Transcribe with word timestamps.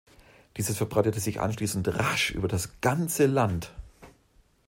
Dieses 0.57 0.77
verbreitete 0.77 1.39
anschließend 1.39 1.87
rasch 1.89 2.31
über 2.31 2.47
das 2.47 2.81
ganze 2.81 3.27
Land. 3.27 3.71